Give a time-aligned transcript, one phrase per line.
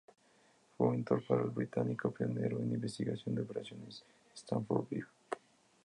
[0.75, 5.05] Fue un mentor para el británico, pionero en investigación de operaciones, Stafford Beer.